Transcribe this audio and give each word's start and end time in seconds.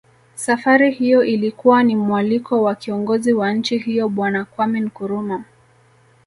Safari 0.35 0.91
hiyo 0.91 1.23
ilikuwa 1.23 1.83
ni 1.83 1.95
mwaliko 1.95 2.63
wa 2.63 2.75
kiongozi 2.75 3.33
wa 3.33 3.53
nchi 3.53 3.77
hiyo 3.77 4.09
Bwana 4.09 4.45
Kwameh 4.45 4.81
Nkrumah 4.83 5.43